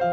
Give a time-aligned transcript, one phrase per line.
[0.00, 0.06] 你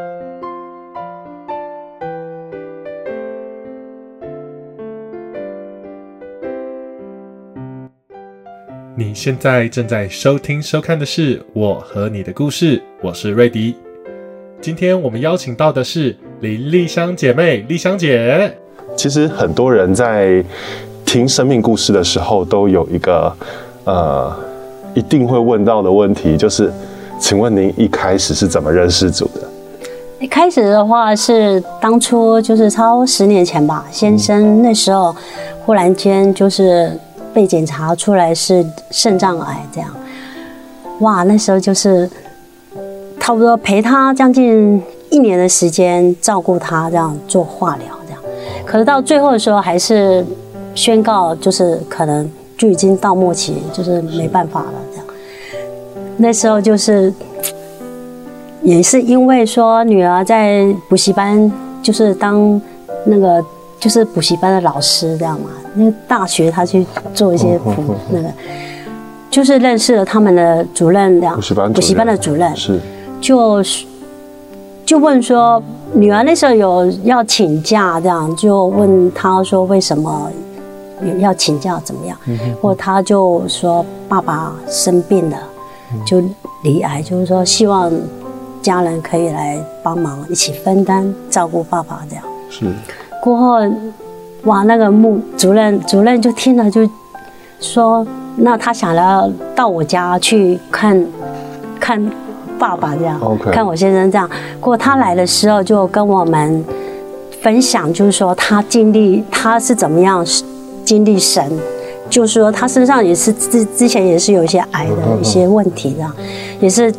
[9.13, 13.75] 现在正在收听、收看的是《我和你的故事》，我是瑞迪。
[14.59, 18.57] 今天我们邀请到的是林丽香姐妹，丽香姐。
[18.97, 20.43] 其实很多人在
[21.05, 23.31] 听生命故事的时候，都有一个
[23.83, 24.35] 呃
[24.95, 26.73] 一定会问到的问题，就是，
[27.19, 29.29] 请问您一开始是怎么认识主？
[30.19, 35.13] 一开始的话是当初就是超十年前吧，先生那时候
[35.65, 36.97] 忽然间就是
[37.33, 39.89] 被检查出来是肾脏癌，这样，
[41.01, 42.09] 哇，那时候就是
[43.19, 48.21] 差不多陪他将近一年的时间，照顾他，这样做化疗，这样，
[48.65, 50.25] 可是到最后的时候还是
[50.73, 55.05] 宣告就是可能就已经到末期，就是没办法了，这样，
[56.15, 57.13] 那时候就是。
[58.65, 61.51] 也是因为说女儿在补习班，
[61.83, 62.59] 就是当
[63.05, 63.43] 那个
[63.79, 65.51] 就是补习班的老师，这样嘛。
[65.75, 67.71] 那个大学她去做一些补
[68.09, 68.27] 那个，
[69.29, 72.79] 就是认识了他们的主任，两补习班补习班的主任，是
[73.21, 73.63] 就
[74.83, 75.61] 就问说
[75.93, 80.31] 女儿那时候有要请假，这样就问他说为什么
[81.19, 82.17] 要请假，怎么样？
[82.59, 85.37] 或他就说爸爸生病了，
[86.03, 86.19] 就
[86.63, 87.93] 离癌，就是说希望。
[88.65, 92.65] 家人可以来帮忙，一起分担照顾爸爸，这样是。
[93.21, 93.59] 过后，
[94.45, 96.81] 哇，那个木主任主任就听了，就
[97.59, 98.03] 说，
[98.37, 101.05] 那他想要到我家去看，
[101.79, 102.11] 看
[102.57, 103.21] 爸爸这样
[103.51, 104.27] 看我先生这样。
[104.59, 106.65] 过他来的时候，就跟我们
[107.43, 110.25] 分享，就是说他经历他是怎么样
[110.83, 111.51] 经历神，
[112.09, 116.11] 就是说他身上也是之之前也是有一些癌的一些问题的，
[116.59, 116.91] 也是。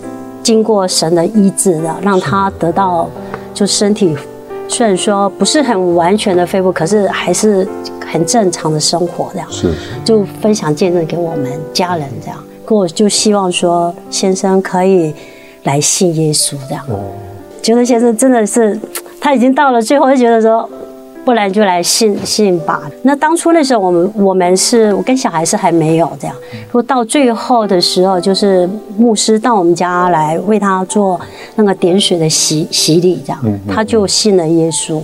[0.46, 3.10] 经过神的医治的，让他得到
[3.52, 4.16] 就身体，
[4.68, 7.66] 虽然说不是很完全的恢复，可是还是
[8.06, 9.48] 很正常的生活这样。
[9.50, 12.38] 是，就分享见证给我们家人这样，
[12.68, 15.12] 我就希望说先生可以
[15.64, 16.84] 来信耶稣这样。
[16.90, 17.00] 哦，
[17.60, 18.78] 觉得先生真的是
[19.20, 20.70] 他已经到了最后，就觉得说。
[21.26, 22.88] 不然就来信信吧。
[23.02, 26.36] 那当初那时候，我们我们是我跟小孩是还没有这样。
[26.68, 31.20] 如果到最后的时候，就是牧师到我们家来为他做
[31.56, 35.02] 那个点水的洗洗礼，这样他就信了耶稣。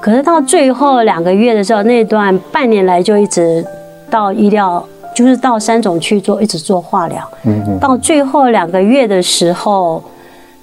[0.00, 3.62] 可是到最后两个月的时候，那段半年来就一直
[4.08, 4.82] 到医疗，
[5.14, 7.30] 就是到三种去做，一直做化疗。
[7.78, 10.02] 到最后两个月的时候，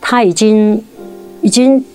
[0.01, 0.83] 他已经
[1.41, 1.85] 已经。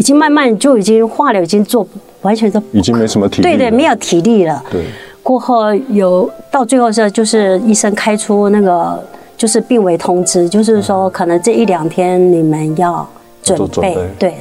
[0.00, 1.86] 已经慢慢就已经化疗，已经做
[2.22, 4.64] 完全都已经没什么体力，对对，没有体力了。
[4.70, 4.82] 对，
[5.22, 9.04] 过后有到最后是就是医生开出那个
[9.36, 13.06] 就是病危通知，就是说可能这一两天你们要
[13.42, 13.94] 准备。
[14.18, 14.36] 对，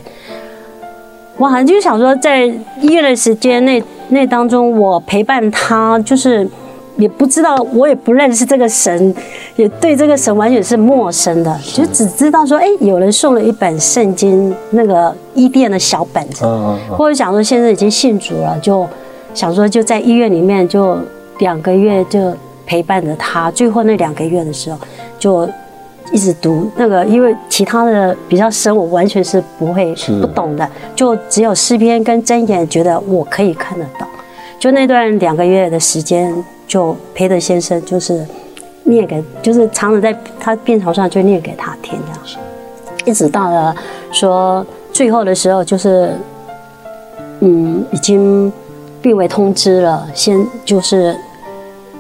[1.36, 2.46] 我好像就想说，在
[2.80, 6.48] 医院的时间那那当中，我陪伴他就是。
[7.00, 9.16] 也不知道，我也不认识这个神，
[9.56, 16.46] 也对这个神完全是陌生的，就只知道说，哎，有人送了一本圣经，那个伊甸的小本子，
[16.92, 18.86] 或者想说现在已经信主了，就
[19.34, 20.98] 想说就在医院里面就
[21.40, 22.34] 两个月就
[22.66, 24.78] 陪伴着他，最后那两个月的时候
[25.18, 25.50] 就
[26.12, 34.06] 一直读那个，因为其他的比较深，我完全是不会不懂的，就只有诗篇跟箴言，觉得我可以看得到，
[34.60, 36.32] 就那段两个月的时间。
[36.70, 38.24] 就陪着先生，就是
[38.84, 42.44] 念给，就是常常在他病床上就念给他听这样，
[43.06, 43.76] 一直到了
[44.12, 46.14] 说最后的时候，就是
[47.40, 48.54] 嗯，已经
[49.02, 51.18] 病危通知了，先就是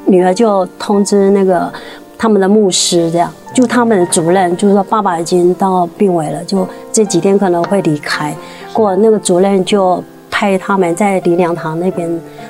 [0.06, 1.74] 女儿就通知那个
[2.16, 8.32] 他们的牧师，这样就他们的主任，就是说爸爸已经到病危了，就这几天可能会离开。
[8.72, 12.08] 过那个主任就派他们在林良堂那边。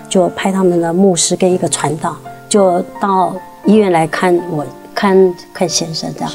[0.10, 2.16] 就派他们的牧师跟一个传道，
[2.50, 3.34] 就到
[3.64, 4.66] 医院来看我，
[4.96, 6.32] 看看先生这样。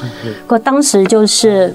[0.47, 1.75] 可当时就是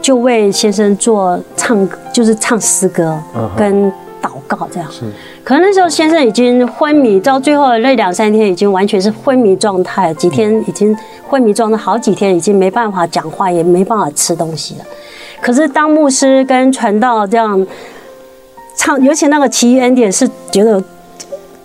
[0.00, 3.16] 就为先生做唱，就是唱诗歌
[3.56, 3.90] 跟
[4.20, 4.90] 祷告这样。
[4.90, 5.04] 是。
[5.44, 10.96] 可能那时候先生已经昏迷，到最后那两三天已经完全是昏迷状态，几天已经
[11.28, 14.84] 昏迷状态，好几天已经没办法讲话，也没办法吃东西了。
[15.40, 17.64] 可是当牧师跟传道这样。
[18.76, 20.82] 唱，尤其那个奇异恩典是觉得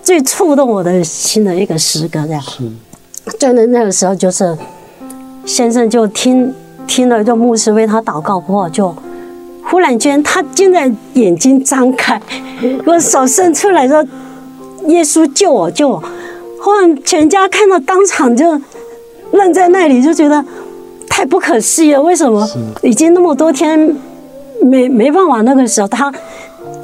[0.02, 2.42] 最触动我的心的一个诗歌，这样。
[2.42, 2.70] 是。
[3.38, 4.56] 就那那个时候，就是
[5.44, 6.54] 先生就听
[6.86, 8.94] 听了，就牧师为他祷告过后，就
[9.64, 12.20] 忽然间他竟然眼睛张开，
[12.86, 14.04] 我手伸出来说
[14.88, 16.02] ：“耶稣救我，救我！”
[16.62, 18.60] 忽然全家看到当场就
[19.32, 20.44] 愣在那里，就觉得。
[21.10, 22.48] 太不可思议了，为什么
[22.80, 23.96] 已经那么多天
[24.62, 25.40] 没没办法？
[25.40, 26.12] 那个时候他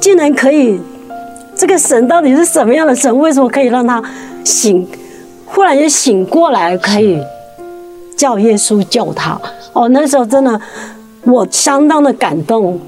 [0.05, 0.79] 竟然可以，
[1.55, 3.17] 这个神到底是什么样的神？
[3.17, 3.99] 为什么可以让他
[4.43, 4.87] 醒，
[5.47, 7.19] 忽然就醒过来，可以
[8.15, 9.35] 叫耶稣救他？
[9.73, 10.61] 哦，那时候真的
[11.23, 12.79] 我相当的感动，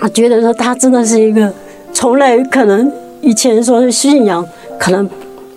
[0.00, 1.52] 我觉得说他真的是一个
[1.92, 4.46] 从来可能以前说是信仰
[4.78, 5.10] 可能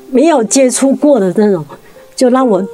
[0.10, 1.64] 没有接触过的那种，
[2.16, 2.68] 就让我。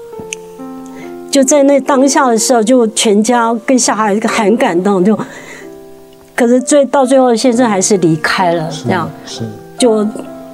[1.30, 5.20] 就在那当下的时候，就全家跟小孩很感动，就，
[6.36, 9.44] 可是最到最后，先生还是离开了，这样，是，
[9.78, 10.06] 就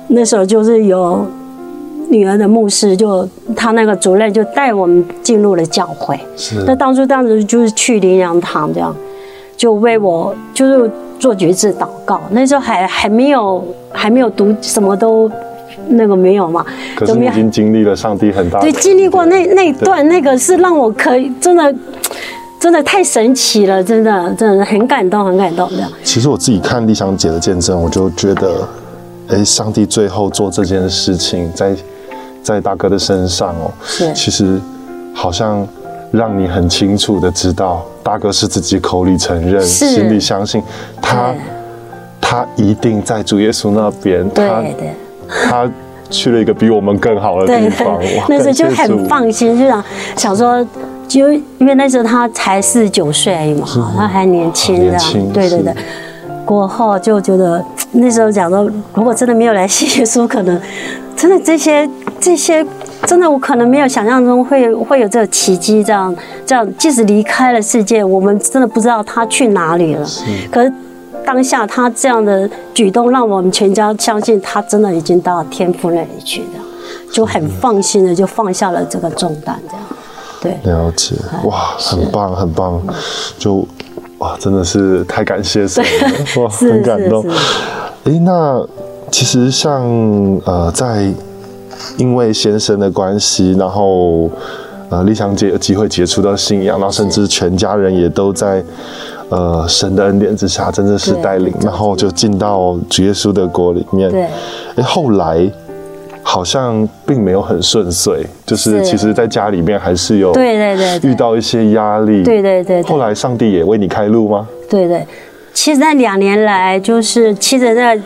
[0.09, 1.25] 那时候就是有
[2.09, 8.95] 女儿的牧师，就他那个主任就带我们进入了教会，是，那当初当时就是去灵粮堂这样，
[9.57, 15.29] 就为我就是做决志祷告，那时候还还没有还没有读什么都。
[15.87, 16.65] 那个没有嘛？
[16.95, 21.73] 可是已经经历了上帝很大对，经历过那那一段，那个是让我可以真的
[22.61, 25.83] 真的太神奇了，真的真的很感动，很感动的。
[26.03, 28.67] 其实我自己看丽香姐的见证，我就觉得，
[29.29, 31.75] 哎，上帝最后做这件事情，在
[32.43, 34.61] 在大哥的身上哦，是，其实
[35.11, 35.67] 好像
[36.11, 40.61] 让你很清楚的知道，大哥是自己口里承认，心里相信，
[41.01, 41.33] 他
[42.21, 44.47] 他一定在主耶稣那边，对
[44.77, 44.93] 对。
[45.49, 45.67] 他
[46.11, 47.97] 去了一个比我们更好的地方，
[48.27, 49.83] 那时候就很放心，就想
[50.15, 50.63] 想说，
[51.19, 53.67] 就因为那时候他才四十九岁而已嘛，
[53.97, 54.97] 他还年轻的，
[55.33, 55.73] 对对对。
[56.45, 60.59] 过后就觉得那时候讲说，如果真的没有来信耶稣，可能
[61.15, 62.65] 真的这些这些
[63.05, 66.15] 真的我可能没有想象中会会有这个奇迹，这样
[66.45, 70.05] 这样，即使离开了世界，我们真的不知道他去哪里了。
[70.51, 70.71] 可是。
[71.23, 76.47] 当下他这样的举动，让我们全家相信他真的已经到天父那里去了，
[77.13, 79.85] 就很放心的就放下了这个重担，这样。
[80.41, 81.15] 对，了解，
[81.45, 82.81] 哇，很棒，很棒，
[83.37, 83.65] 就
[84.17, 86.09] 哇，真的是太感谢神了，
[86.41, 87.23] 哇，很感动。
[88.05, 88.65] 哎，那
[89.11, 89.81] 其实像
[90.45, 91.13] 呃，在
[91.97, 94.29] 因为先生的关系，然后
[94.89, 98.63] 呃，丽香姐有机会接触到信仰，然后甚至全家人也都在。
[99.29, 104.11] 呃，神的恩典之下，真的是带领，然后就进到主耶稣的国里面。
[104.11, 104.27] 对，
[104.75, 105.49] 哎，后来
[106.23, 112.23] 好像并没有很顺遂，就是其实在家里面还是有对对对遇到一些压力。
[112.23, 112.81] 对对对。
[112.83, 114.47] 后来上帝也为你开路吗？
[114.69, 115.05] 对对，
[115.53, 117.97] 其实那两年来，就是其实那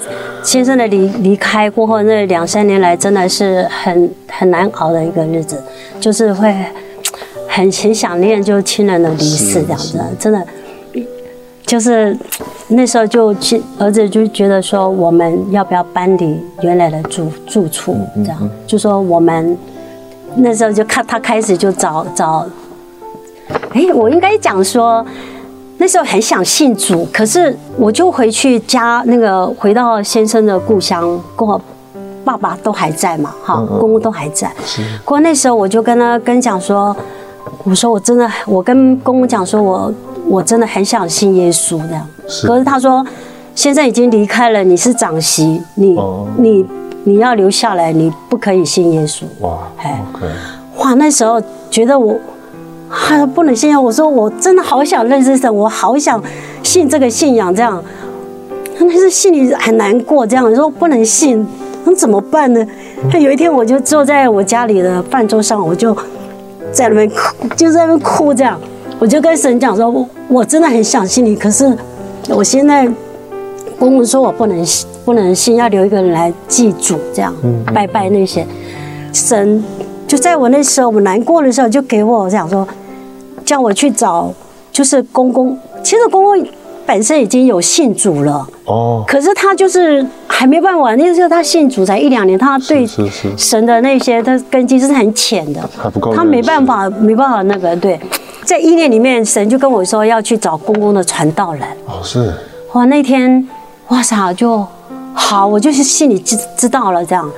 [0.41, 5.61] 先生的离离开过后，那两三年来真的是很很难熬的一个日子，
[5.99, 6.53] 就是会
[7.47, 10.41] 很很想念就亲人的离世这样子，真的。
[11.65, 12.15] 就是
[12.67, 19.55] 那时候就去儿子就觉得说我们要不要搬离原来的住住处这样，就说我们
[20.35, 22.43] 那时候就看他开始就找找，
[23.71, 25.05] 哎，我应该讲说
[25.77, 31.61] 那时候很想信主，可是我就回去家那个回到先生的故乡，过
[32.23, 34.51] 爸爸都还在嘛，哈，公公都还在，
[35.03, 36.95] 不过那时候我就跟他跟讲说，
[37.63, 39.93] 我说我真的我跟公公讲说我。
[40.27, 42.07] 我真的很想信耶稣这样，
[42.47, 43.05] 可是他说，
[43.53, 45.95] 现在已经离开了，你是长媳，你
[46.37, 46.65] 你
[47.03, 49.23] 你要留下来，你不可以信耶稣。
[49.41, 50.03] 哇，哎，
[50.77, 52.15] 哇，那时候觉得我，
[52.89, 53.81] 啊，不能信。
[53.81, 56.21] 我说我真的好想认识神，我好想
[56.63, 57.81] 信这个信仰这样，
[58.79, 61.45] 但是心里很难过这样，说不能信，
[61.85, 62.65] 那怎么办呢？
[63.11, 65.95] 他有一天我就坐在我家里的饭桌上，我就
[66.71, 68.59] 在那边哭，就在那边哭这样。
[68.97, 71.77] 我就跟神讲说，我我真的很想信你，可是
[72.29, 72.87] 我现在
[73.77, 77.33] 公公说我不能信不能信，要留一个人来祭祖，这样
[77.73, 78.45] 拜拜那些。
[79.11, 79.63] 神
[80.07, 82.65] 就在我那时候我难过的时候，就给我讲说，
[83.43, 84.33] 叫我去找，
[84.71, 85.57] 就是公公。
[85.83, 86.47] 其实公公
[86.85, 92.87] 本身已经有信主了哦，可是他就是还没办法，那时候他信主才一两年，他对
[93.37, 97.99] 神的那些他根基是很浅的，还不够，他没办法没办法那个对。
[98.45, 101.63] 在意念里面，神就跟我说要去找公公的传道人。
[101.87, 102.31] 哦，是。
[102.73, 103.45] 哇，那天，
[103.87, 104.65] 哇塞，就
[105.13, 107.03] 好，我就是心里知知道了。
[107.03, 107.29] 这样，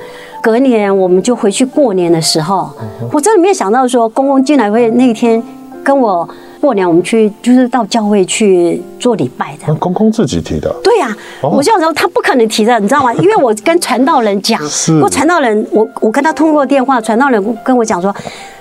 [0.42, 2.70] 隔年我们就回去过年的时候，
[3.10, 5.42] 我真的没有想到说公公竟然会那天
[5.82, 6.28] 跟我
[6.60, 9.74] 过年，我们去就是到教会去做礼拜的。
[9.76, 10.70] 公公自己提的。
[10.84, 13.14] 对呀，我想说他不可能提的，你知道吗？
[13.14, 14.60] 因为我跟传道人讲，
[15.00, 18.14] 过传道人，我我跟他通过电话，传道人跟我讲说，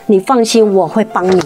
[0.06, 1.42] 你放心，我会帮你。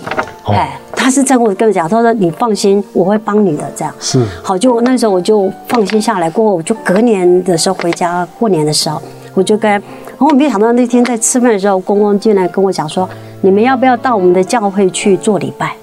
[0.51, 0.77] 哎。
[0.93, 6.29] 他是这样跟我讲，他说：“你放心，我会帮你的。”这样是好，就那时候我就放心下来。
[6.29, 9.01] 过后，我就隔年的时候回家过年的时候，
[9.33, 9.81] 我就跟，然
[10.19, 13.09] 后我没想到那天在吃饭的时候，公公进来跟我讲说
[13.41, 15.75] ：“你们要不要到我们的教会去做礼拜？”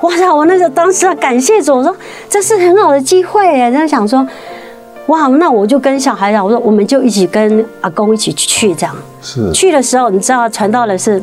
[0.00, 0.32] 哇塞！
[0.32, 1.94] 我那时候当时啊感谢主，我说
[2.26, 3.70] 这是很好的机会耶。
[3.70, 4.26] 在想说，
[5.08, 8.96] 哇，那我就跟小孩讲，我说我们就一起跟阿公一起去这样。
[9.20, 11.22] 是去的时候，你知道传道的是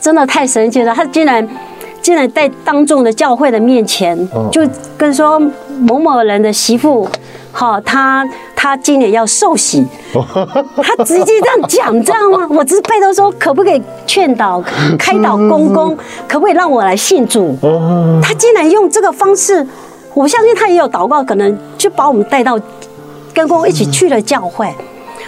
[0.00, 1.46] 真的太神奇了，他竟然
[2.00, 4.16] 竟然在当众的教会的面前，
[4.50, 4.60] 就
[4.96, 5.38] 跟说
[5.78, 7.08] 某某人的媳妇，
[7.52, 9.86] 好，他他今年要受洗，
[10.82, 12.46] 他直接这样讲，你知道吗？
[12.50, 14.62] 我只是背头说，可不可以劝导、
[14.98, 15.96] 开导公公，
[16.26, 17.56] 可不可以让我来信主？
[18.22, 19.64] 他竟然用这个方式，
[20.14, 22.58] 我相信他也有祷告，可能就把我们带到
[23.32, 24.74] 跟公公一起去了教会。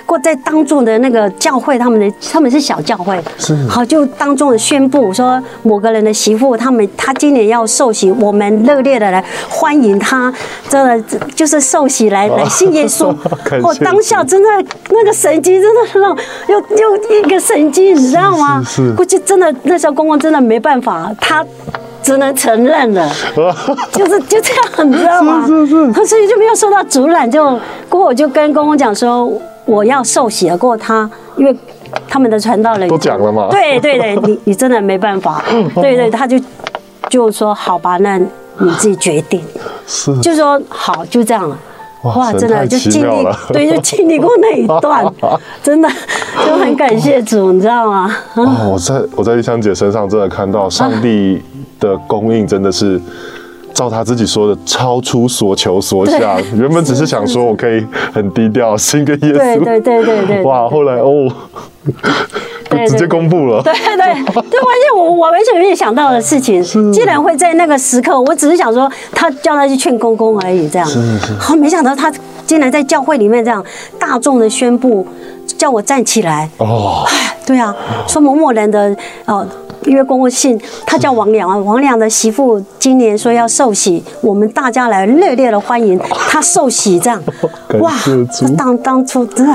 [0.07, 10.33] 过在当众的那个教会，他们的他们是小教会，是好就当众的宣布说某个人的媳妇，他们他今年要受洗，我们热烈的来欢迎他，
[10.69, 13.15] 真的就是受洗来来信耶稣。
[13.63, 14.49] 我当下真的
[14.91, 16.17] 那个神经真的让
[16.49, 18.63] 又又一个神经，你知道吗？
[18.65, 21.45] 是估计真的那时候公公真的没办法，他
[22.03, 23.11] 只能承认了，
[23.93, 25.45] 就是就这样，你知道吗？
[25.47, 27.59] 是是是，所以就没有受到阻拦，就
[27.89, 29.33] 过后我就跟公公讲说。
[29.65, 31.57] 我要受洗了，过他，因为
[32.09, 33.49] 他们的传道人都讲了嘛。
[33.51, 35.43] 对对对， 你你真的没办法。
[35.77, 36.39] 对对，他就
[37.09, 39.43] 就说好吧，那你自己决定。
[39.87, 40.17] 是。
[40.21, 41.57] 就说好，就这样了。
[42.03, 45.03] 哇，真的就经历，对，就经历过那一段，
[45.63, 45.89] 真 的
[46.47, 48.15] 就很感谢主，你知道吗？
[48.35, 51.43] 哦，我在我在玉香姐身上真的看到上帝
[51.81, 53.01] 的供应，真的是。
[53.75, 56.41] 照他自己说的，超出所求所想。
[56.57, 59.37] 原本只是想说，我可以很低调，信个耶稣。
[59.37, 60.43] 对对对对对。
[60.43, 61.29] 哇，后来哦，
[62.89, 63.61] 直接公布了。
[63.63, 66.63] 对对对，完全我我完全没有想到的事情，
[66.93, 68.19] 竟然会在那个时刻。
[68.19, 70.89] 我只是想说，他叫他去劝公公而已，这样。
[70.89, 71.33] 是是。
[71.35, 72.13] 好，没想到他
[72.47, 73.65] 竟然在教会里面这样
[73.99, 75.07] 大众的宣布，
[75.59, 76.49] 叫我站起来。
[76.59, 77.05] 哦。
[77.45, 77.75] 对啊，
[78.07, 79.47] 说某某人的哦。
[79.87, 81.57] 因为公公信，他叫王良啊。
[81.57, 85.99] 王良的媳妇今年说要受洗，我们大家来热烈的欢迎
[86.29, 87.23] 他受洗， 这样
[87.81, 87.93] 哇！
[88.57, 89.53] 当当初真的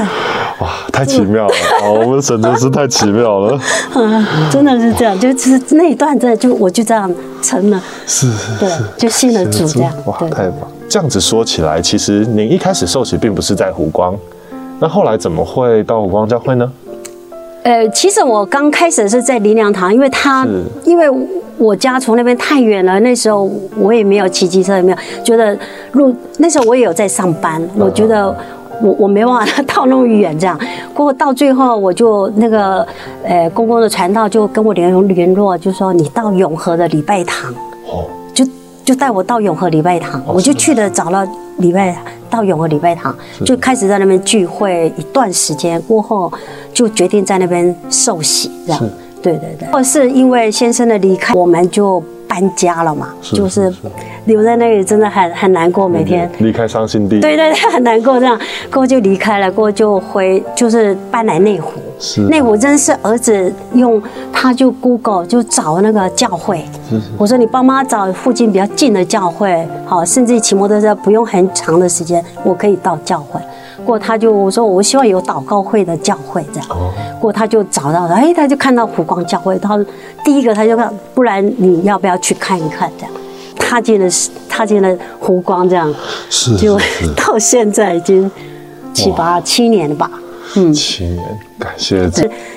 [0.60, 1.54] 哇，太奇妙了！
[1.94, 3.60] 我们神真是太奇妙了，
[4.52, 9.94] 真的是这样，就是那一段真的就我就这样成了，是是是，就信了主这样。
[10.06, 10.70] 哇，太棒！
[10.90, 14.16] 这样子说起来，其实您一开始受洗并不是在湖光，
[14.80, 16.72] 那后来怎么会到湖光教会呢？
[17.64, 20.48] 呃，其实我刚开始是在林良堂，因为他
[20.86, 21.10] 因为
[21.58, 25.58] 我家从那边太远了，那时候我也没有骑机车，也没有觉得
[25.92, 26.16] 路。
[26.38, 28.28] 那时候我也有在上班，我觉得
[28.82, 30.58] 我 我没办法到那么远这样。
[30.94, 32.88] 过后到最后，我就那个
[33.24, 37.54] 呃公公的传道就跟我联联络，就说你到永和的礼拜堂，
[37.92, 38.06] 哦，
[38.90, 41.24] 就就带我到永和礼拜堂，我就去了找了
[41.58, 41.96] 礼拜。
[42.28, 43.16] 到永和礼拜堂，
[43.46, 46.32] 就开始在那边聚会一段时间过后，
[46.74, 48.90] 就决定在那边受洗，这样。
[49.22, 49.68] 对对对。
[49.72, 53.72] 或是因为先生的离开，我们就搬家了嘛，就是
[54.26, 57.20] 留在那里真的很很难过，每天离开伤心地。
[57.20, 58.36] 对对对，很难过这样，
[58.72, 61.74] 过后就离开了，过后就回就是搬来内湖。
[62.30, 64.02] 内湖真是儿子用，
[64.32, 66.64] 他就 Google 就找那个教会。
[67.18, 73.40] 我说你帮妈找附近比较近的教会，好，甚至骑摩托车不用很长的时间，我可以到教会。
[73.86, 76.70] 过他就我说我希望有祷告会的教会这样。
[77.20, 79.78] 过他就找到了，哎，他就看到湖光教会，他
[80.24, 83.14] 第一个他就看，不然你要不要去看一看这样？
[83.58, 84.08] 踏进了
[84.48, 85.94] 踏进了湖光这样，
[86.30, 86.80] 是就
[87.16, 88.30] 到现在已经
[88.94, 90.10] 七八七年了吧。
[90.56, 91.24] 嗯，七年，
[91.60, 92.10] 感谢。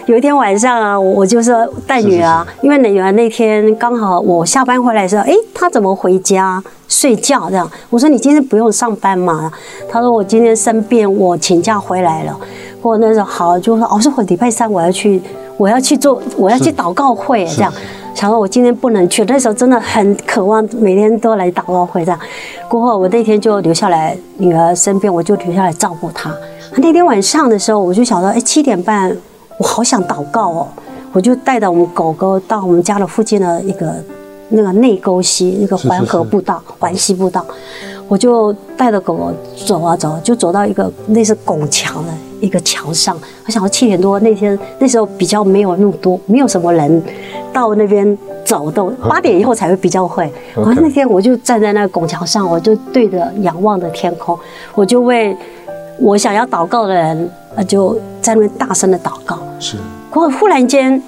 [0.06, 7.70] 有一天晚上啊，我就说带女儿，因为女儿那天刚好我下班回来的时候，哎，她怎么回家睡觉这样？
[7.90, 9.52] 我说你今天不用上班嘛？
[9.90, 12.34] 她说我今天生病，我请假回来了。
[12.80, 15.22] 我那时候好就说，哦，说我礼拜三我要去，
[15.58, 17.72] 我要去做，我要去祷告会这样。
[18.14, 22.18] 想说我今天不能去，那时候真的很渴望每天都来祷告会这样。
[22.68, 26.34] 过后我那天就留下来，女儿生病，我就留下来照顾她。
[26.76, 29.14] 那天晚上的时候，我就想到，哎，七点半，
[29.58, 30.68] 我好想祷告哦，
[31.12, 33.94] 我就带着我们狗狗到我们家的附近的一个
[34.48, 37.44] 那个内沟溪，那个环河步道、环溪步道，
[38.08, 42.08] 我就带着狗狗走啊走，就走到一个类似拱桥的
[42.40, 43.16] 一个桥上。
[43.46, 47.02] 我想到七点多那天那时候比较没有那么多，没有什么人
[47.52, 50.24] 到那边走动，八点以后才会比较会。
[50.56, 54.38] 然后那天我就站在那个拱桥上，我就对着仰望的天空，
[54.74, 55.36] 我就为。
[56.02, 59.38] 我想要祷告的人，那就在那边大声的祷告。
[59.60, 59.76] 是，
[60.10, 61.00] 过忽然间，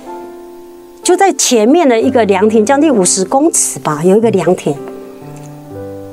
[1.03, 4.73] 就在前面的一个凉亭，将近五十公尺吧，有一个凉亭。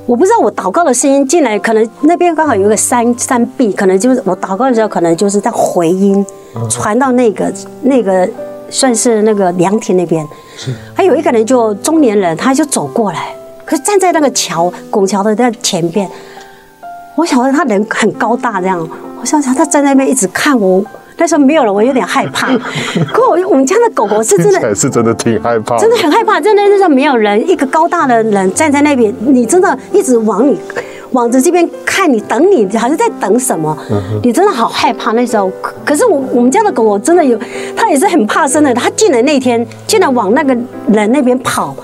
[0.07, 6.25] 我不知道我祷告的声音进来，可能那边刚好有一个山山壁，可能就是我祷告的时候，可能就是在回音
[6.67, 8.27] 传到那个那个
[8.71, 10.27] 算是那个凉亭那边。
[10.57, 16.09] 是，还有一个人就中年人，他就走过来，可是站在那个桥拱桥的那前边。
[17.15, 18.87] 我想说他人很高大这样，
[19.19, 20.83] 我想想他站在那边一直看我。
[21.17, 22.47] 那时候没有了，我有点害怕。
[23.13, 26.41] 可我我们家的狗狗是真的，是真的挺害怕，真的很害怕。
[26.41, 30.59] 真的那时候没有人，一个高大的人站在那边，你真的一直往你
[31.11, 33.77] 往着这边看，你等你好像在等什么？
[34.23, 35.51] 你真的好害怕那时候。
[35.85, 37.37] 可是我我们家的狗狗真的有，
[37.75, 38.73] 它也是很怕生的。
[38.73, 41.75] 它进来那天，竟然往那个人那边跑，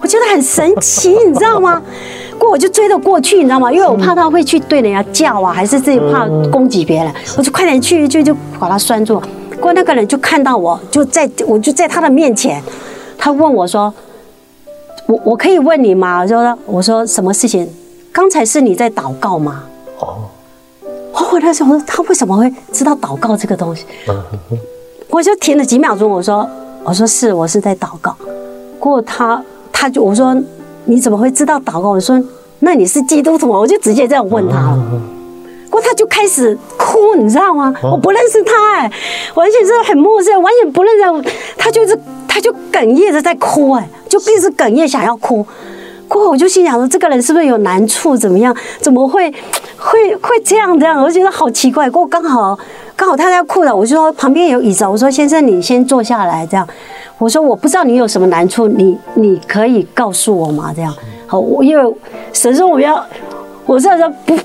[0.00, 1.82] 我觉得很神奇，你知道吗？
[2.38, 3.70] 过我就追得过去，你知道吗？
[3.70, 9.20] 因为我怕他会去对人家叫啊，还是自己怕攻击别人，我就快点去去就把他拴住。
[9.60, 12.62] 过那个人就看到我，就在我就在他的面前，
[13.18, 13.92] 他问我说
[15.06, 17.68] ：“我我可以问你吗？”我说：“我说什么事情？
[18.12, 19.64] 刚才是你在祷告吗？”
[19.98, 20.30] 哦，
[21.32, 23.84] 我那时候他为什么会知道祷告这个东西？
[25.10, 26.48] 我就停了几秒钟，我说
[26.84, 28.16] ：“我说是，我是在祷告。”
[28.78, 29.42] 过他
[29.72, 30.40] 他就我说。
[30.88, 31.90] 你怎么会知道祷告？
[31.90, 32.18] 我说，
[32.60, 34.78] 那你是基督徒我就直接这样问他了。
[35.68, 37.74] 过他就开始哭，你知道吗？
[37.82, 38.90] 我不认识他，哎，
[39.34, 40.90] 完全是很陌生，完全不认
[41.22, 41.30] 识。
[41.58, 45.46] 他就是，他就哽咽着在哭，哎，就一直哽咽想要哭。
[46.08, 48.16] 过后我就心想说，这个人是不是有难处？
[48.16, 48.56] 怎么样？
[48.80, 49.30] 怎么会
[49.76, 51.02] 会会这样这样？
[51.02, 51.90] 我觉得好奇怪。
[51.90, 52.58] 过刚好
[52.96, 56.66] 刚好他在哭了，我就说旁边有椅子，我说先生你先坐下来，这样。
[57.18, 60.72] 我说我不知道你有什么难处，你你可以告诉我吗？
[60.74, 60.94] 这样
[61.26, 61.96] 好，我因为
[62.32, 63.04] 神说我要，
[63.66, 64.38] 我是说不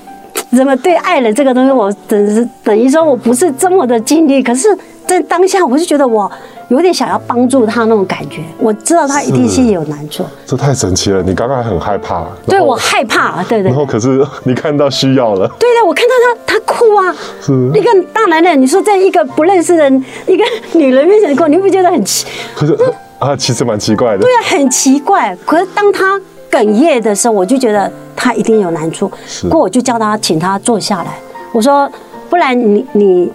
[0.56, 4.68] 怎么对爱人这个东西，我等是等于说我不是这么的尽力，可是
[5.06, 6.30] 在当下我就觉得我。
[6.68, 10.24] 有点想要帮助他那种感觉，我知道他一定是有难处。
[10.46, 11.22] 这太神奇了！
[11.22, 13.70] 你刚刚很害怕，对我害怕，对对。
[13.70, 16.14] 然后可是你看到需要了，对对，我看到
[16.46, 19.90] 他他哭啊，是一个大男人，你说在一个不认识的
[20.26, 22.26] 一个女人面前哭，你不觉得很奇？
[22.56, 22.74] 可是
[23.18, 24.22] 啊，其实蛮奇怪的。
[24.22, 25.36] 对啊，很奇怪。
[25.44, 26.18] 可是当他
[26.50, 29.12] 哽咽的时候，我就觉得他一定有难处。
[29.50, 31.18] 过我就叫他请他坐下来，
[31.52, 31.88] 我说
[32.30, 33.30] 不然你你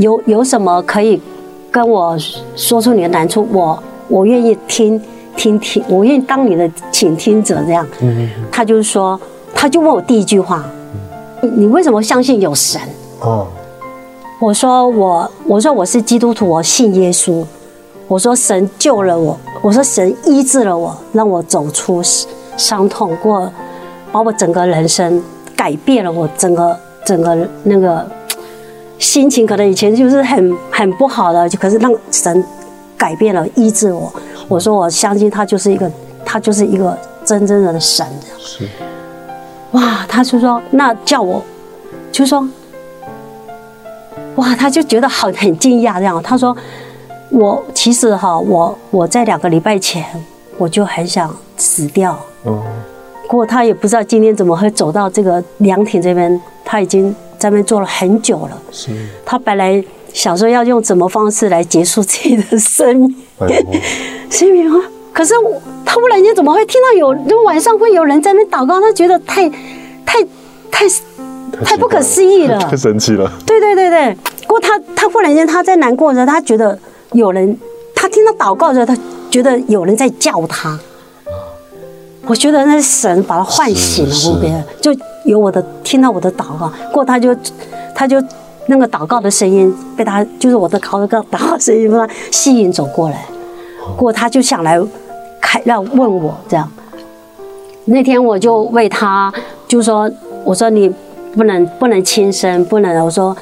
[0.00, 1.20] 有有什么可以？
[1.72, 2.18] 跟我
[2.56, 5.00] 说出你的难处，我我愿意听
[5.36, 7.62] 听听，我愿意当你的倾听者。
[7.64, 9.20] 这样，嗯他就是说，
[9.54, 10.64] 他就问我第一句话：
[11.40, 12.80] 你你为什么相信有神？
[13.20, 13.46] 哦，
[14.40, 17.44] 我说我我说我是基督徒，我信耶稣。
[18.08, 22.02] 我说神救了我，我说神医治了我，让我走出
[22.56, 23.48] 伤痛，过
[24.10, 25.22] 把我整个人生
[25.54, 28.04] 改变了，我整个整个那个。
[29.00, 32.44] 心情可能以前就是很很不好的，就可是让神
[32.98, 34.12] 改变了医治我。
[34.46, 35.90] 我说我相信他就是一个，
[36.24, 38.06] 他就是一个真正的神。
[38.38, 38.68] 是。
[39.72, 41.42] 哇，他就说那叫我，
[42.12, 42.46] 就说，
[44.36, 46.22] 哇，他就觉得好很惊讶这样。
[46.22, 46.54] 他说
[47.30, 50.04] 我其实哈，我我在两个礼拜前
[50.58, 52.12] 我就很想死掉。
[52.44, 52.62] 哦。
[53.26, 57.16] 不过他也不知道今天怎么会走到这个凉亭这边，他已经。
[57.40, 58.90] 在那边做了很久了，是。
[59.24, 63.16] 他本来想说要用什么方式来结束自己的生命，
[64.30, 64.78] 生命 啊！
[65.12, 65.34] 可是
[65.84, 68.78] 他忽然间怎么会听到有，就晚上会有人在那祷告？
[68.80, 69.48] 他觉得太、
[70.04, 70.22] 太、
[70.70, 70.84] 太、
[71.64, 73.32] 太不可思议了， 太神奇了。
[73.46, 74.16] 对对对对。
[74.42, 76.78] 不过他他忽然间他在难过的时候，他觉得
[77.12, 77.56] 有人，
[77.94, 78.96] 他听到祷告的时候，他
[79.30, 80.78] 觉得有人在叫他。
[82.26, 84.92] 我觉得那神把他唤醒了，后边就
[85.24, 87.36] 有我的听到我的祷告，过他就
[87.94, 88.22] 他就
[88.66, 93.26] 那个祷告的声音被他就是我的祷告祷告声音把他吸引走过来，
[93.96, 94.80] 过他就想来
[95.40, 96.70] 开要问我这样，
[97.84, 99.32] 那天我就为他
[99.68, 100.10] 就说
[100.44, 100.92] 我说你
[101.34, 103.36] 不能不能轻生不能我说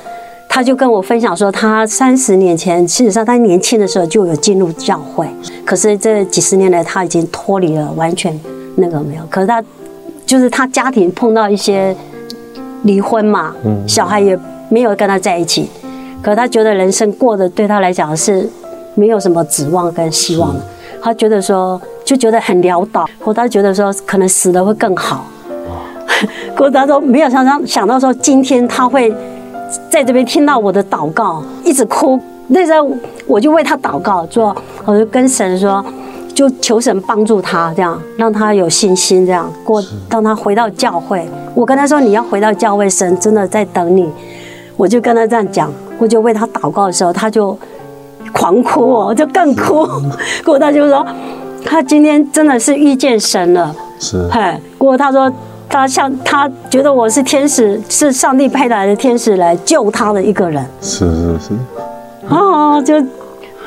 [0.48, 5.28] 他就跟我分享说他三十年前事实上他年轻的时候就有进入教会，
[5.64, 8.38] 可是这几十年来他已经脱离了完全。
[8.80, 9.60] 那个没有，可是他
[10.28, 11.96] 就是他家庭碰到一些
[12.82, 13.54] 离婚嘛，
[13.86, 14.38] 小孩也
[14.68, 15.70] 没有跟他在一起，
[16.20, 18.46] 可是他觉得人生过得对他来讲是
[18.94, 20.60] 没有什么指望跟希望的，
[21.00, 25.24] 他觉得说就觉得很潦倒，或他觉得说可能死了会更好。
[26.54, 29.10] 过他说没有想到想到说今天他会
[29.88, 32.86] 在这边听到我的祷告，一直哭，那时候
[33.26, 35.82] 我就为他祷告，说我就跟神说。
[36.38, 41.28] 就求神帮助他，这样让他有信心，这样过，让他回到教会。
[41.52, 44.08] 我跟他说：“你要回到教会，神真的在等你。”
[44.78, 47.58] 我就跟他这样讲，我就为他祷告的时候，他就
[48.32, 49.84] 狂哭哦，就更哭。
[50.44, 51.04] 过他就说
[51.66, 54.28] ：“他今天真的是遇见神了。”是。
[54.30, 55.28] 嘿，过他说
[55.68, 60.64] 他像他觉得我是天使，是上帝派来的天使来救他的一个人。
[60.80, 61.48] 是是是。
[62.28, 62.94] 哦，就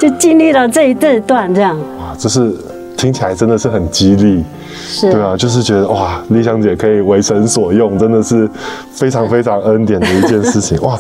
[0.02, 1.78] 就经历了这一这一段这样。
[2.00, 2.52] 哇这是
[2.98, 4.44] 听起来真的是很激励，
[4.76, 8.50] 是，对啊，就是觉得哇，丽香姐可以为神所用，真的是
[8.92, 10.98] 非常非常恩典的一件事情，哇，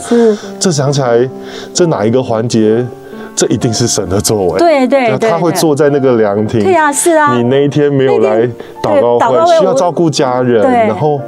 [0.60, 1.28] 这想起来，
[1.74, 2.86] 这哪一个环节？
[3.36, 7.36] 这一定是神的作为，对对对，他会坐在那个凉亭，对呀，是啊。
[7.36, 8.48] 你那一天没有来
[8.84, 11.20] 祷告会，需要照顾家人，然后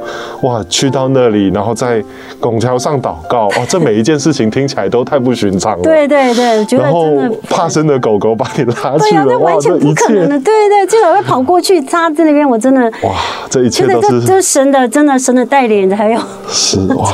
[0.42, 2.02] 哇，去到那里，然后在
[2.38, 5.82] 拱桥上祷告，哇，这每一件事情听起来都太不寻常了。
[5.82, 7.06] 对 对对，然后
[7.48, 10.38] 怕生的狗狗把你拉去了，完全不可能的。
[10.40, 13.14] 对对，至少会跑过去，他在那边，我真的哇，
[13.50, 17.08] 这一切都是这神的，真的神的带领，还有是哇，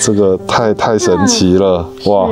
[0.00, 2.28] 这个太太神奇了， 哇。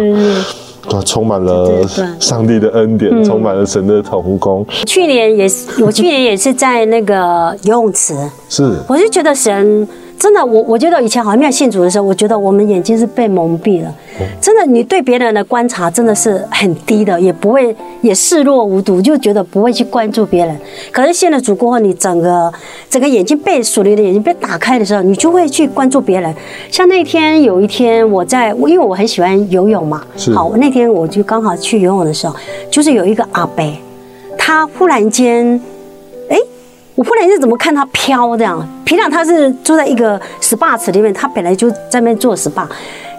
[0.91, 1.87] 啊，充满了
[2.19, 4.67] 上帝的恩典，充满了神的同工。
[4.87, 8.15] 去年也是，我去年也是在那个游泳池，
[8.49, 9.87] 是，我就觉得神。
[10.23, 13.93] 真的，我我觉得以前好像没有信主的时候，我觉得我们眼睛是被蒙蔽了。
[14.41, 20.57] 真的，你对别人的观察真的是很低的，也不会也视若无睹，就觉得不会去关注别人。
[20.93, 22.53] 可是信了主过后，你整个
[22.89, 26.33] 整个眼睛被属灵的眼睛被打开的时候，你就会去关注别人。
[26.71, 32.37] 像那天有一天我在，因为我很喜欢游泳嘛，好，那天我就刚好去游泳的时候，
[32.71, 33.65] 就是有一个阿伯，
[34.39, 35.61] 他忽然间。
[36.95, 38.67] 我忽然间怎么看他飘这样？
[38.85, 42.67] 平常他是住在一个 SPA 池里面，他本来就在那边做 SPA。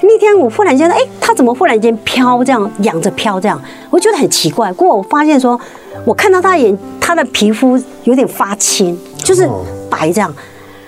[0.01, 3.59] 那天我忽然间，哎，他怎么忽然间飘这样，仰着飘这样？
[3.89, 4.71] 我觉得很奇怪。
[4.73, 5.59] 过我发现说，
[6.05, 9.49] 我看到他眼，他的皮肤有点发青，就是
[9.89, 10.31] 白这样。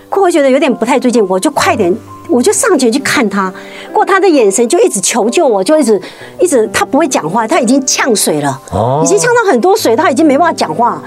[0.09, 1.93] 过我觉得有点不太对劲，我就快点，
[2.29, 3.51] 我就上前去看他。
[3.91, 5.99] 过他的眼神就一直求救，我就一直
[6.39, 8.61] 一直，他不会讲话，他已经呛水了，
[9.03, 11.01] 已经呛到很多水，他已经没办法讲话。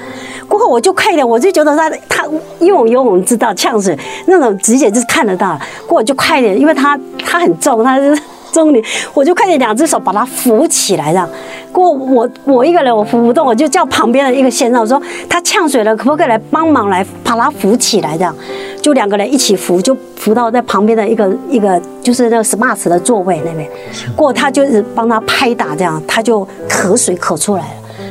[0.69, 2.25] 我就快一点，我就觉得他他
[2.61, 5.59] 游泳游泳知道呛水那种直接就是看得到。
[5.87, 8.17] 过我就快一点，因为他他很重，他是
[8.53, 8.83] 重力，
[9.15, 11.29] 我就快点两只手把他扶起来，这样。
[11.71, 18.17] 过我我一个人我扶不动，我就叫旁边的一个先生我说他呛水了，可不可以来帮忙来把他扶起来？
[18.17, 18.35] 这样
[18.81, 23.69] 就两个人一起扶，就扶到在旁边的一个一个就是那个 smart 的座位那边。
[24.17, 27.69] 过他就是帮他拍打，这样他就咳水咳出来了，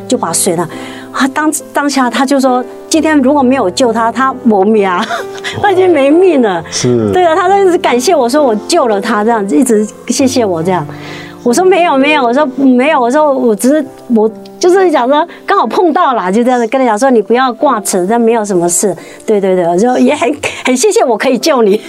[0.08, 0.68] 就把水呢。
[1.14, 4.88] 他当当下他就说，今天如果没有救他，他没命，
[5.62, 6.64] 他已经没命了。
[6.70, 10.86] 是，对啊，他在一直感谢我说我救了他，这样子一直谢谢我这样。
[11.44, 18.96] 我说没有没有，我说没有，我说我只是我就是讲说刚好碰到了，就这样子跟他讲说你不要挂齿，但没有什么事。
[19.26, 20.30] 对对对，我就也很
[20.66, 21.80] 很谢谢我可以救你。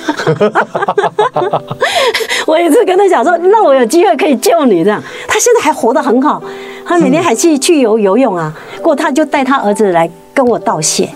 [2.46, 5.02] 我也是跟他讲说，那我有机会可以救你这样。
[5.26, 6.42] 他现在还活得很好。
[6.86, 8.50] 他每天还去去游游泳啊，
[8.80, 11.06] 过他就带他儿子来跟我道谢，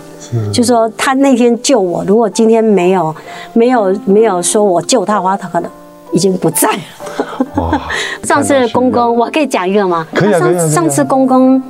[0.53, 3.15] 就说他那天救我，如果今天没有
[3.53, 5.71] 没有没有说我救他的话，他可能
[6.11, 7.22] 已经不在了。
[8.23, 10.05] 上次公公，我可以讲一个吗？
[10.13, 11.61] 可以上上次公公。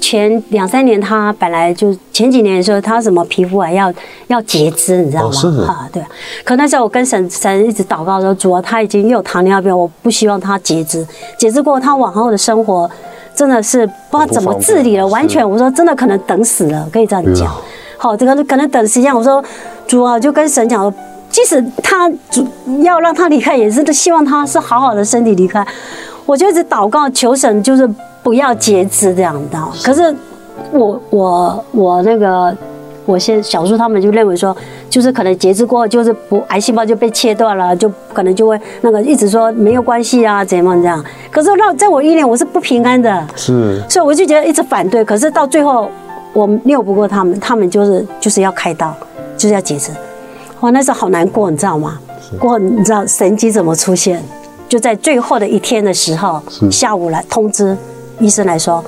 [0.00, 3.90] 前两三年，他本来就前几年的时候，他什么皮肤啊要
[4.26, 5.64] 要截肢，你知道吗？
[5.66, 6.02] 啊，对。
[6.44, 11.06] 可那时候我跟神神一直祷告说，主啊，他已经有糖尿病，我不希望他截肢。
[11.38, 12.90] 截肢过，他往后的生活
[13.34, 17.50] 真的是不知道怎么自理了，完全我说真的可能等死了，可以这样讲。
[17.96, 19.14] 好，这个可能等时间。
[19.14, 19.42] 我说
[19.86, 20.92] 主啊，就跟神讲说，
[21.34, 22.46] 即使他主
[22.84, 25.66] 要让他离开，也是希望他是好好的身体离开。
[26.24, 27.90] 我就一直祷告求神，就是。
[28.24, 30.02] 不要截肢这样的，可是
[30.72, 32.56] 我我我那个
[33.04, 34.56] 我先小叔他们就认为说，
[34.88, 41.04] 就是可能截肢过后就是不癌细胞就被切断了，就可能就会那个一直说没有关系啊，怎么这样？
[41.30, 45.04] 可是让在我意念我是不平安的，是，所以我就觉得一直反对。
[45.04, 45.90] 可是到最后
[46.32, 48.96] 我拗不过他们，他们就是就是要开刀，
[49.36, 49.90] 就是要截肢。
[50.64, 51.98] 哇，那时候好难过，你知道吗？
[52.40, 54.22] 过你知道神机怎么出现？
[54.66, 57.76] 就在最后的一天的时候，下午来通知。
[58.18, 58.82] 医生来说，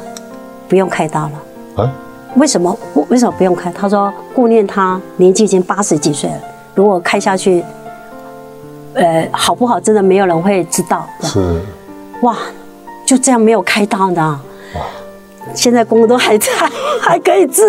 [0.70, 1.84] 不用开刀了。
[1.84, 1.92] 啊？
[2.36, 2.74] 为什么？
[3.10, 3.70] 为什么不用开？
[3.70, 6.38] 他说顾念他年纪已经八十几岁了，
[6.74, 7.62] 如果开下去，
[8.94, 9.78] 呃，好不好？
[9.78, 11.06] 真的没有人会知道。
[11.20, 11.60] 是。
[12.22, 12.38] 哇，
[13.04, 14.38] 就这样没有开刀的。
[15.46, 15.52] 哇。
[15.54, 16.46] 现在公公都还在，
[17.00, 17.62] 还可以治，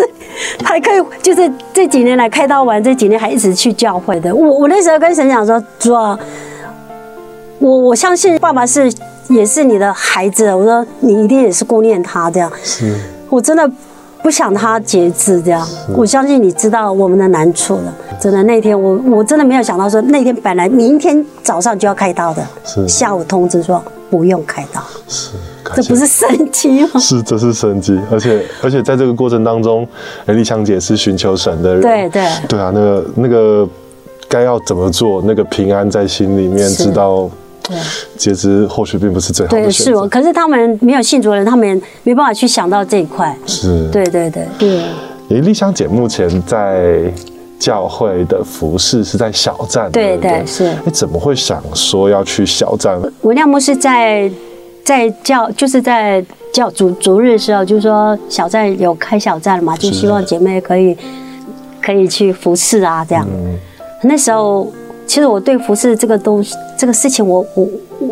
[0.63, 4.33] 还可以，就是这几年来开刀完，这几年还一直去教会的。
[4.35, 6.17] 我我那时候跟神讲说，主啊，
[7.59, 8.91] 我我相信爸爸是。
[9.29, 12.49] 也是你的孩子，我说你一定也是顾念他这样。
[12.63, 12.95] 是，
[13.29, 13.69] 我真的
[14.23, 15.67] 不想他截肢这样。
[15.93, 17.93] 我相信你知道我们的难处了。
[18.21, 24.81] 真的那天我我真的没有想到说那天本来明天早上就要开刀的，是下午通知说不用开刀。
[25.07, 25.31] 是，
[25.75, 26.99] 这不是神迹吗？
[26.99, 27.99] 是，这是神迹。
[28.11, 29.87] 而且而且在这个过程当中，
[30.27, 31.81] 丽香姐是寻求神的人。
[31.81, 33.67] 对对对啊，那个那个
[34.27, 35.21] 该要怎么做？
[35.25, 37.29] 那个平安在心里面，知道。
[37.63, 37.75] 对，
[38.15, 40.07] 截肢或许并不是最好的对，是我。
[40.07, 43.37] 可是他们没有信主的人，他们没办法去想到这一块。
[43.45, 44.81] 是，对对对对。
[45.29, 47.11] 诶，丽香姐目前在
[47.59, 50.71] 教会的服饰是在小站，对对是。
[50.85, 52.99] 你怎么会想说要去小站？
[53.21, 54.31] 我亮牧是在
[54.83, 60.95] 在教，就是在教主主日的时候，就是说小站有开小站了嘛，就希望姐妹可以
[61.81, 63.27] 可以去服侍啊，这样。
[64.03, 64.71] 那时候
[65.05, 67.67] 其实我对服侍这个东西这个事情，我我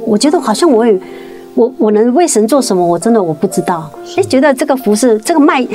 [0.08, 1.00] 我觉得好像我也。
[1.58, 2.86] 我我能为神做什么？
[2.86, 3.90] 我真的我不知道。
[4.18, 5.66] 哎，觉得这个服饰，这个卖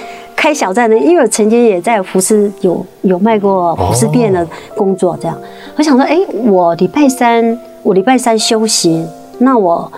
[0.41, 5.37] 开小站的，因为我曾经也在服饰有有卖过服饰店的工作，这样。
[5.77, 9.05] 我想说，哎，我礼拜三我礼拜三休息，
[9.37, 9.93] 那我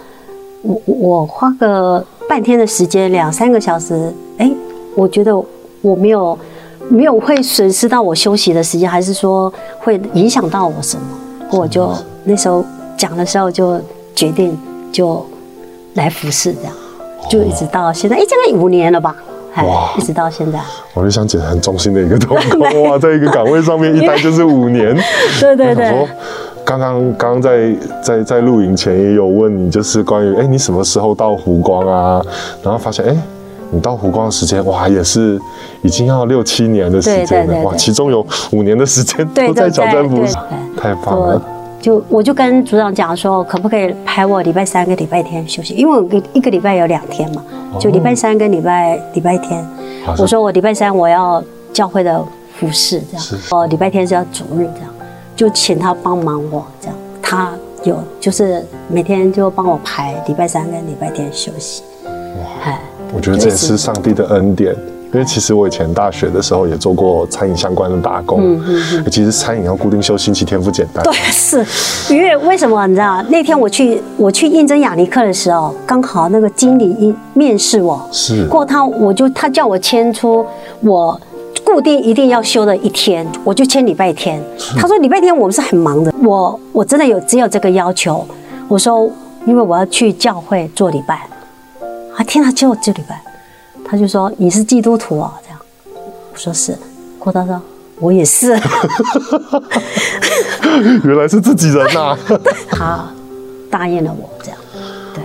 [0.63, 4.51] 我我花个半天的时间，两三个小时，哎，
[4.97, 5.33] 我觉得
[5.81, 6.37] 我没有
[6.89, 11.03] 没有会损失到我休息的时间，还是说会影响到我什么？
[11.53, 12.65] 我就那时候
[12.97, 13.81] 讲的时候就
[14.13, 14.59] 决定
[14.91, 15.25] 就。
[15.95, 16.73] 来服侍这样，
[17.29, 19.15] 就一直到现在，哎，这个五年了吧？
[19.57, 20.59] 哇，一直到现在。
[20.95, 24.97] 我就想讲很忠心的一个同工 哇，在一个岗位上面 一待就是五年。
[25.41, 25.93] 对对对。
[26.65, 32.23] 刚刚刚刚在在在录影前也有问你，就是关于哎，你什么时候到湖光啊？
[32.63, 33.17] 然后发现哎，
[33.71, 35.39] 你到湖光的时间哇，也是
[35.83, 40.35] 已经要六七年的时间了哇，其中有五年的时间都在挑战服饰，
[40.81, 41.43] 太棒了。
[41.83, 45.75] 就我就跟组长讲说，可不可以排我礼拜三跟礼拜天休息？
[45.75, 47.45] 因为我一个礼拜有两天嘛，
[47.81, 49.67] 就礼拜三跟礼拜礼拜天。
[50.17, 51.43] 我说我礼拜三我要
[51.73, 52.25] 教会的
[52.57, 54.91] 服饰这样，我，礼拜天是要主日这样，
[55.35, 56.97] 就请他帮忙我这样。
[57.21, 57.51] 他
[57.83, 61.83] 有就是每天就帮我排礼拜三跟礼拜天休息。
[62.07, 62.79] 哇，
[63.13, 64.77] 我觉得这也是上帝的恩典。
[65.13, 71.05] 因为其实我以前大学的时候也做过餐饮相关的打工，嗯嗯嗯，其实餐饮要固定休星期天不简单。
[71.05, 71.65] 对，是
[72.15, 73.23] 因为为什么你知道？
[73.29, 80.45] 那天我去我去应征雅尼克的时候，刚好那个经理一面试我，是过他我就他叫我签出
[80.81, 81.21] 我
[81.63, 84.43] 固定一定要休的一天，我就签礼拜天。
[84.79, 88.27] 他说礼拜天我们是很忙的，我我真的有只有这个要求。
[88.67, 89.11] 我说
[89.45, 91.29] 因为我要去教会做礼拜，
[92.17, 93.21] 啊天啊，就这礼拜。
[93.93, 95.59] 他就说：“你是基督徒哦，这样。”
[96.33, 96.75] 我说：“是。”
[97.21, 97.61] 郭大说
[98.01, 98.53] ：“我也是。
[101.05, 102.17] ”原来是自己人呐！
[102.73, 103.07] 他
[103.71, 104.59] 答应了我这样，
[105.15, 105.23] 对。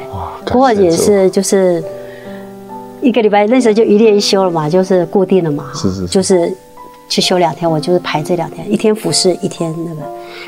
[0.52, 1.82] 不过也是就是
[3.02, 6.54] 一个礼拜，那时候就一练一休了嘛，就是固定的嘛，是是，就是。
[7.10, 10.02] 去休两天，我就是排这两天，一天服侍，一天那个。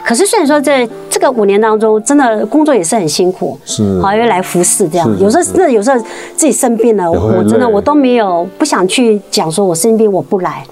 [0.04, 5.08] 可是虽然说在这个五年当中，真的工作也是很辛苦，是，好，又来服侍这样。
[5.20, 6.00] 有时候真的有时候
[6.36, 10.64] 自己生病了，我真的我都没有不想去讲说我生病我不来，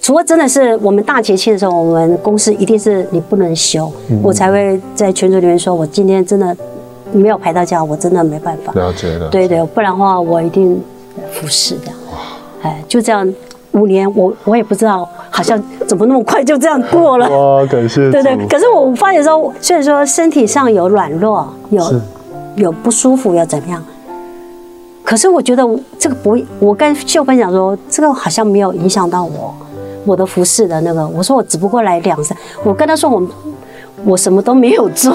[0.00, 3.90] 除了真的是我们大节庆的时候，我们公司一定是你不能休，
[4.22, 6.54] 我才会在群组里面说，我今天真的
[7.12, 8.72] 没有排到假，我真的没办法。
[8.74, 9.28] 了解了。
[9.30, 10.82] 对对，不然的话我一定
[11.32, 11.96] 服侍这样。
[12.62, 13.34] 哎，就这样。
[13.74, 17.28] 五年，我我也不知道，好像怎么那么快就这样过了。
[17.28, 18.10] 哇，感谢。
[18.10, 22.00] 对对，可是我发现说，虽然说身体上有软弱，有
[22.56, 23.82] 有不舒服，要怎么样？
[25.02, 25.62] 可是我觉得
[25.98, 29.54] 这个不，我跟秀芬讲说，这个好像没有影响到我，
[30.04, 31.06] 我的服饰的那个。
[31.08, 33.22] 我说我只不过来两三，我跟他说我
[34.04, 35.14] 我什么都没有做。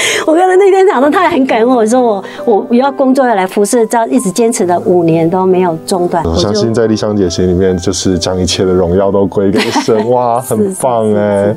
[0.26, 6.22] 我刚才那天讲的，他也很感恩我，说我我我要工作要来服侍，这样一直坚持了五年都没有中断。
[6.24, 11.56] 我相信在丽香姐心里面，就是将一切的荣耀都归给神，哇， 很棒哎。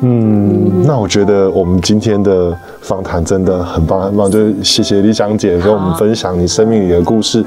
[0.00, 7.44] 嗯，那我觉得我们今天的访谈真的很棒很棒，就是谢谢丽香姐跟我们分享你生命里的故事，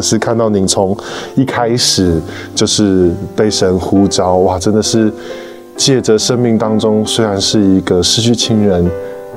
[0.00, 0.96] 是看到您从
[1.34, 2.20] 一开始
[2.54, 5.12] 就是被神呼召，哇，真的是
[5.76, 8.88] 借着生命当中虽然是一个失去亲人。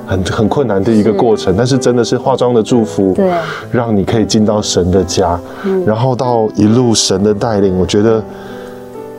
[0.10, 3.32] 很很困难的一个过程，但是真的是化妆的祝福，对，
[3.72, 5.40] 让你可以进到神的家，
[5.86, 8.24] 然后到一路神的带领，我觉得，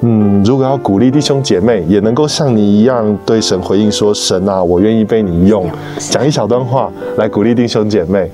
[0.01, 5.71] 嗯，如果要鼓励弟兄姐妹，也能够像你一样对神回应说：“神啊，我愿意被你用。”
[6.11, 8.29] 讲一小段话来鼓励弟兄姐妹，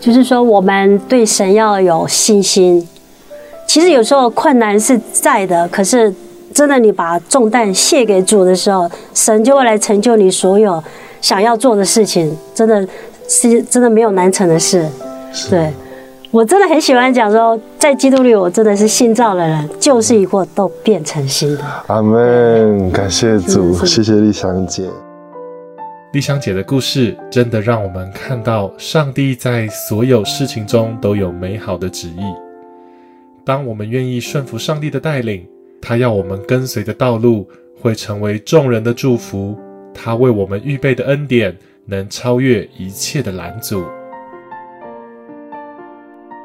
[0.00, 2.84] 就是说我们对神要有信心。
[3.68, 6.12] 其实有时候困难是在的，可是
[6.52, 10.82] 真的你把重担卸给主的时候，神就会来成就你所有。
[11.20, 12.86] 想要做的事情，真的
[13.28, 14.86] 是真的没有难成的事。
[15.48, 15.70] 对
[16.30, 21.64] 我真的很喜欢讲说，在基督里，我真的是新造的人，旧事已过，都变成新的。
[21.88, 24.88] 阿门，感谢主，谢谢丽香姐。
[26.12, 32.22] 丽香姐的故事，真的让我们看到上帝在所有事情中都有美好的旨意。
[33.44, 35.46] 当我们愿意顺服上帝的带领，
[35.80, 37.48] 他要我们跟随的道路，
[37.80, 39.56] 会成为众人的祝福。
[40.02, 43.84] 他为我们预备的恩典，能超越一切的拦阻。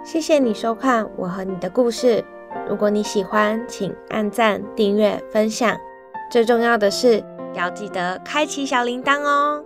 [0.04, 2.22] 谢谢你收看我和你的故事，
[2.68, 5.74] 如果你喜欢，请按赞、订阅、分享，
[6.30, 9.64] 最重要的是要记得开启小铃铛哦。